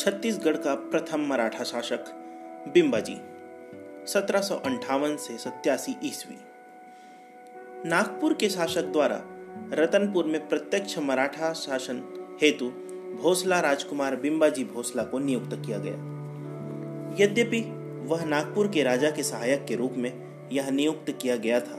[0.00, 2.04] छत्तीसगढ़ का प्रथम मराठा शासक,
[2.74, 3.16] बिंबाजी,
[4.06, 4.40] सत्रह
[5.16, 6.36] से सत्यासी ईस्वी।
[7.88, 9.20] नागपुर के शासक द्वारा
[9.72, 11.98] रतनपुर में प्रत्यक्ष मराठा शासन
[12.42, 12.68] हेतु
[13.22, 15.94] भोसला राजकुमार बिंबाजी भोसला को नियुक्त किया गया।
[17.20, 17.60] यद्यपि
[18.06, 20.12] वह नागपुर के राजा के सहायक के रूप में
[20.52, 21.78] यह नियुक्त किया गया था,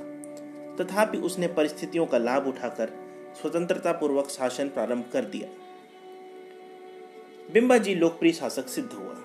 [0.75, 2.93] तथापि उसने परिस्थितियों का लाभ उठाकर
[3.41, 5.49] स्वतंत्रता पूर्वक शासन प्रारंभ कर दिया।
[7.53, 9.15] बिंबाजी लोकप्रिय शासक सिद्ध हुआ।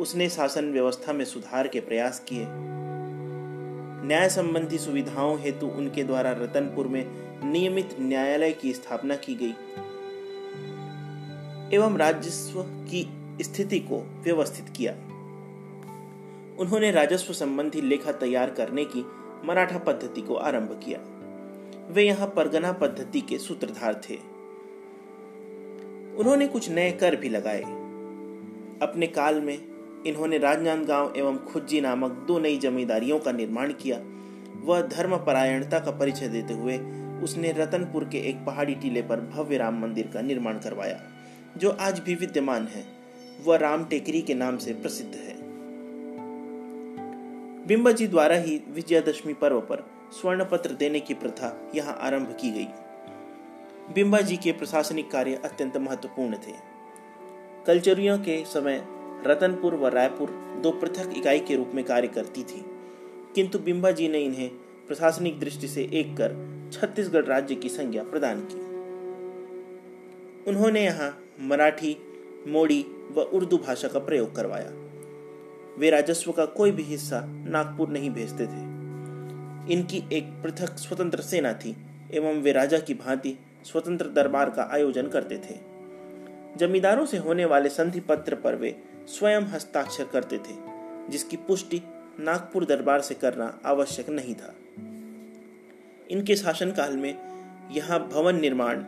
[0.00, 2.44] उसने शासन व्यवस्था में सुधार के प्रयास किए।
[4.06, 7.06] न्याय संबंधी सुविधाओं हेतु उनके द्वारा रतनपुर में
[7.52, 9.54] नियमित न्यायालय की स्थापना की गई।
[11.76, 13.08] एवं राजस्व की
[13.42, 14.92] स्थिति को व्यवस्थित किया।
[16.58, 19.04] उन्होंने राजस्व संबंधी लेखा तैयार करने की
[19.44, 20.98] मराठा पद्धति को आरंभ किया।
[21.92, 24.37] वे यहाँ परगना पद्धति के सूत्रधार थे।
[26.18, 27.62] उन्होंने कुछ नए कर भी लगाए।
[28.82, 29.58] अपने काल में
[30.06, 34.00] इन्होंने राजनांदगांव एवं खुज्जी नामक दो नई जमींदारियों का निर्माण किया।
[34.64, 36.78] वह धर्म परायणता का परिचय देते हुए
[37.22, 41.00] उसने रतनपुर के एक पहाड़ी टीले पर भव्य राम मंदिर का निर्माण करवाया,
[41.56, 42.84] जो आज भी विद्यमान है।
[43.44, 45.36] वह राम टेकरी के नाम से प्रसिद्ध है।
[47.66, 52.68] बिंबाजी द्वारा ही विजयादशमी पर्व पर स्वर्ण पत्र देने की प्रथा यहाँ आरंभ की गई।
[53.94, 56.52] बिंबा जी के प्रशासनिक कार्य अत्यंत महत्वपूर्ण थे।
[57.66, 58.86] कलचरियों के समय
[59.26, 60.30] रतनपुर व रायपुर
[60.62, 62.64] दो पृथक इकाई के रूप में कार्य करती थी।
[63.34, 64.48] किंतु बिंबा जी ने इन्हें
[64.86, 68.60] प्रशासनिक दृष्टि से एक कर छत्तीसगढ़ राज्य की संज्ञा प्रदान की।
[70.50, 71.96] उन्होंने यहाँ मराठी,
[72.48, 74.70] मोड़ी व उर्दू भाषा का प्रयोग करवाया।
[75.78, 78.68] वे राजस्व का कोई भी हिस्सा नागपुर नहीं भेजते थे।
[79.72, 81.76] इनकी एक पृथक स्वतंत्र सेना थी
[82.14, 85.56] एवं वे राजा की भांति स्वतंत्र दरबार का आयोजन करते थे।
[86.56, 90.56] जमींदारों से होने वाले संधि पत्र पर वे स्वयं हस्ताक्षर करते थे,
[91.08, 91.82] जिसकी पुष्टि
[92.20, 94.54] नागपुर दरबार से करना आवश्यक नहीं था।
[96.10, 97.18] इनके शासनकाल में
[97.70, 98.84] यहाँ भवन निर्माण,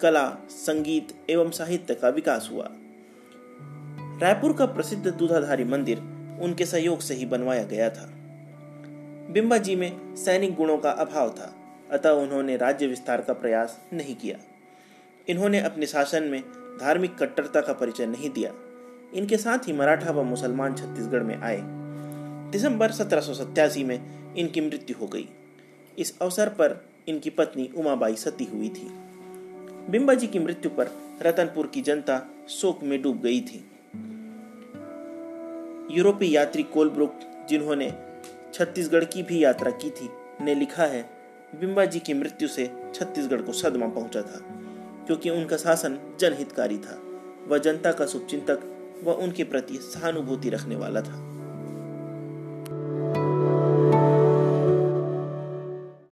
[0.00, 2.68] कला, संगीत एवं साहित्य का विकास हुआ।
[4.22, 5.98] रायपुर का प्रसिद्ध दूधाधारी मंदिर
[6.42, 8.10] उनके सहयोग से ही बनवाया गया था।
[9.30, 11.63] बिंबा जी में सैनिक गुणों का अभाव था।
[11.94, 14.38] अतः उन्होंने राज्य विस्तार का प्रयास नहीं किया।
[15.28, 16.40] इन्होंने अपने शासन में
[16.80, 18.54] धार्मिक कट्टरता का परिचय नहीं दिया।
[19.14, 21.60] इनके साथ ही मराठा व मुसलमान छत्तीसगढ़ में आए।
[22.50, 25.28] दिसंबर सत्रह में इनकी मृत्यु हो गई।
[25.98, 28.88] इस अवसर पर इनकी पत्नी उमाबाई सती हुई थी।
[29.90, 30.90] बिंबा जी की मृत्यु पर
[31.22, 33.70] रतनपुर की जनता शोक में डूब गई थी।
[35.90, 37.94] यूरोपीय यात्री कोलब्रुक, जिन्होंने
[38.54, 40.10] छत्तीसगढ़ की भी यात्रा की थी,
[40.40, 41.13] ने लिखा है
[41.60, 44.40] बिंबा जी की मृत्यु से छत्तीसगढ़ को सदमा पहुँचा था,
[45.06, 47.00] क्योंकि उनका शासन जनहितकारी था।
[47.48, 48.60] वह जनता का शुभचिंतक
[49.04, 51.33] व उनके प्रति सहानुभूति रखने वाला था।